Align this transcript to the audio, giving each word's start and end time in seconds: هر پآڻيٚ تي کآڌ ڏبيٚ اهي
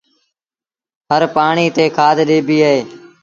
هر 1.11 1.21
پآڻيٚ 1.35 1.73
تي 1.75 1.85
کآڌ 1.97 2.15
ڏبيٚ 2.29 2.63
اهي 2.67 2.79